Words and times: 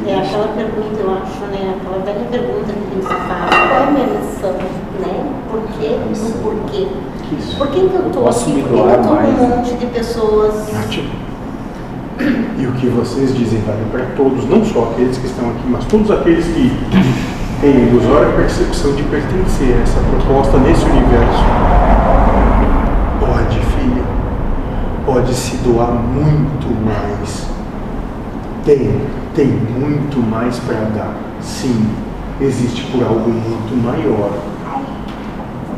que. 0.00 0.10
É 0.10 0.18
aquela 0.18 0.48
pergunta, 0.48 1.00
eu 1.00 1.10
acho, 1.10 1.44
né? 1.46 1.76
Aquela 1.76 2.04
velha 2.04 2.26
pergunta 2.30 2.72
que 2.72 3.02
se 3.02 3.08
faz. 3.08 3.50
Qual 3.50 3.80
é 3.80 3.82
a 3.82 3.90
minha 3.90 4.06
missão, 4.06 4.52
né? 5.00 5.24
Por 5.50 5.60
quê? 5.78 5.96
O 5.96 6.42
porquê? 6.42 6.88
Isso. 7.38 7.56
Por 7.56 7.68
que, 7.68 7.88
que 7.88 7.94
eu 7.94 8.06
estou 8.06 8.28
aqui? 8.28 8.44
Por 8.44 8.52
que, 8.52 8.78
eu 8.78 9.00
estou 9.00 9.16
um 9.16 9.56
monte 9.56 9.74
de 9.74 9.86
pessoas? 9.86 10.68
E 12.58 12.66
o 12.66 12.72
que 12.72 12.86
vocês 12.88 13.34
dizem 13.34 13.60
vale 13.60 13.84
para 13.90 14.04
todos, 14.16 14.48
não 14.48 14.64
só 14.64 14.90
aqueles 14.92 15.18
que 15.18 15.26
estão 15.26 15.50
aqui, 15.50 15.62
mas 15.66 15.84
todos 15.86 16.10
aqueles 16.10 16.44
que 16.44 16.70
têm 17.60 17.88
ilusória 17.88 18.32
percepção 18.32 18.92
de 18.92 19.02
pertencer 19.04 19.76
a 19.76 19.82
essa 19.82 20.00
proposta 20.00 20.58
nesse 20.58 20.84
universo. 20.84 21.44
Pode, 23.18 23.58
filha, 23.58 24.04
pode 25.06 25.34
se 25.34 25.56
doar 25.58 25.92
muito 25.92 26.68
mais. 26.84 27.46
Tem, 28.64 29.00
tem 29.34 29.46
muito 29.46 30.18
mais 30.18 30.58
para 30.60 30.84
dar. 30.96 31.14
Sim, 31.40 31.88
existe 32.40 32.84
por 32.92 33.02
algo 33.02 33.30
muito 33.30 33.82
maior 33.82 34.30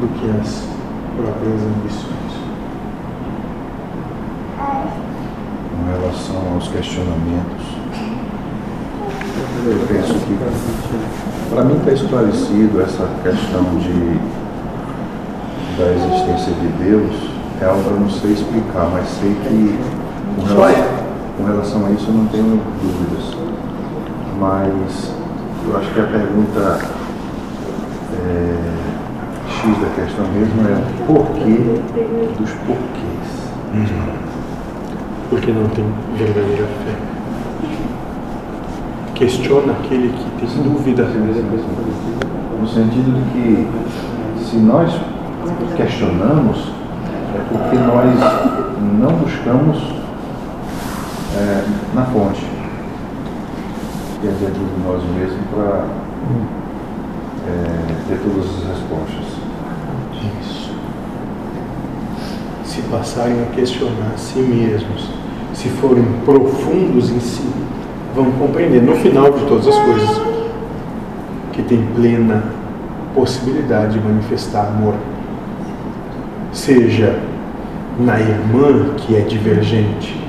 do 0.00 0.08
que 0.18 0.40
as 0.40 0.64
próprias 1.16 1.62
ambições. 1.62 2.14
Com 5.70 6.00
relação 6.00 6.54
aos 6.54 6.68
questionamentos, 6.68 7.64
eu 9.66 9.86
penso 9.88 10.14
que, 10.14 10.38
para 11.50 11.64
mim, 11.64 11.76
está 11.78 11.92
esclarecido 11.92 12.82
essa 12.82 13.08
questão 13.22 13.64
de, 13.78 14.18
da 15.78 15.92
existência 15.92 16.52
de 16.54 16.68
Deus. 16.84 17.34
É 17.60 17.66
algo 17.66 17.82
que 17.82 17.90
eu 17.90 18.00
não 18.00 18.10
sei 18.10 18.32
explicar, 18.32 18.90
mas 18.92 19.08
sei 19.08 19.34
que, 19.34 19.78
com 20.36 20.42
relação, 20.42 20.93
isso, 21.94 22.08
eu 22.08 22.14
não 22.14 22.26
tenho 22.26 22.60
dúvidas. 22.82 23.36
Mas 24.40 25.12
eu 25.66 25.76
acho 25.78 25.90
que 25.92 26.00
a 26.00 26.04
pergunta 26.04 26.80
é, 28.12 28.74
X 29.48 29.78
da 29.78 29.88
questão 30.02 30.26
mesmo 30.28 30.60
é 30.68 30.74
o 30.74 31.14
porquê 31.14 31.80
dos 32.38 32.50
porquês. 32.66 33.14
porque 35.30 35.52
não 35.52 35.68
tem 35.68 35.84
verdadeira 36.16 36.66
fé. 36.84 36.94
Questiona 39.14 39.72
aquele 39.72 40.08
que 40.08 40.46
tem 40.46 40.62
dúvida. 40.62 41.04
No 42.60 42.68
sentido 42.68 43.12
de 43.12 43.30
que 43.32 44.44
se 44.44 44.56
nós 44.56 44.92
questionamos, 45.76 46.72
é 47.34 47.40
porque 47.50 47.76
nós 47.76 48.14
não 49.00 49.10
buscamos 49.16 50.03
é, 51.34 51.64
na 51.94 52.04
fonte, 52.04 52.44
quer 54.20 54.28
dizer, 54.28 54.50
de 54.52 54.86
nós 54.86 55.02
mesmos, 55.16 55.40
para 55.52 55.86
é, 57.46 57.94
ter 58.08 58.18
todas 58.18 58.50
as 58.50 58.68
respostas. 58.68 59.44
Isso. 60.40 60.72
Se 62.64 62.82
passarem 62.82 63.42
a 63.42 63.46
questionar 63.54 64.12
a 64.14 64.18
si 64.18 64.38
mesmos, 64.38 65.10
se 65.52 65.68
forem 65.68 66.04
profundos 66.24 67.10
em 67.10 67.20
si, 67.20 67.48
vão 68.14 68.30
compreender 68.32 68.82
no 68.82 68.94
final 68.96 69.30
de 69.32 69.44
todas 69.46 69.68
as 69.68 69.78
coisas 69.78 70.20
que 71.52 71.62
tem 71.62 71.84
plena 71.94 72.44
possibilidade 73.14 73.98
de 73.98 74.04
manifestar 74.04 74.66
amor. 74.66 74.94
Seja 76.52 77.20
na 77.98 78.18
irmã 78.18 78.94
que 78.96 79.16
é 79.16 79.20
divergente, 79.20 80.20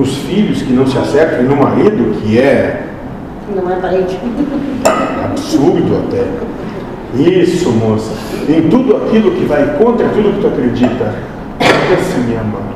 nos 0.00 0.16
filhos 0.16 0.62
que 0.62 0.72
não 0.72 0.86
se 0.86 0.96
acertam 0.96 1.40
e 1.40 1.42
no 1.42 1.56
marido 1.56 2.18
que 2.22 2.38
é 2.38 2.86
Não 3.54 3.70
é 3.70 3.76
parente. 3.76 4.18
absurdo 5.24 6.04
até. 6.08 6.24
Isso, 7.22 7.70
moça. 7.72 8.12
Em 8.48 8.62
tudo 8.70 8.96
aquilo 8.96 9.32
que 9.32 9.44
vai 9.44 9.76
contra 9.76 10.08
tudo 10.08 10.34
que 10.34 10.40
tu 10.40 10.46
acredita. 10.46 11.14
Tenta 11.58 12.02
se 12.02 12.18
me 12.20 12.36
amar. 12.36 12.69